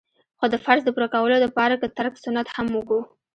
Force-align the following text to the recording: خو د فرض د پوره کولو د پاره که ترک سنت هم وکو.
خو 0.39 0.45
د 0.53 0.55
فرض 0.65 0.81
د 0.85 0.89
پوره 0.95 1.07
کولو 1.13 1.35
د 1.41 1.47
پاره 1.57 1.75
که 1.81 1.87
ترک 1.97 2.13
سنت 2.23 2.47
هم 2.55 2.67
وکو. 2.77 2.99